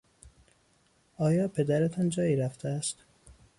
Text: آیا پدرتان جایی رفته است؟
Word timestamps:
آیا 1.17 1.47
پدرتان 1.47 2.09
جایی 2.09 2.35
رفته 2.35 2.69
است؟ 2.69 2.97